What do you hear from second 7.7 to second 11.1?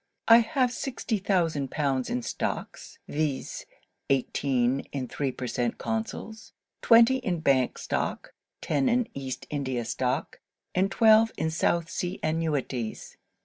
stock: ten in East India stock; and